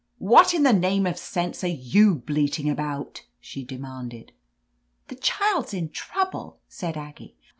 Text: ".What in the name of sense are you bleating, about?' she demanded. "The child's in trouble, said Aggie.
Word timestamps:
".What 0.17 0.55
in 0.55 0.63
the 0.63 0.73
name 0.73 1.05
of 1.05 1.19
sense 1.19 1.63
are 1.63 1.67
you 1.67 2.15
bleating, 2.15 2.67
about?' 2.67 3.23
she 3.39 3.63
demanded. 3.63 4.31
"The 5.09 5.15
child's 5.15 5.75
in 5.75 5.89
trouble, 5.89 6.59
said 6.67 6.97
Aggie. 6.97 7.37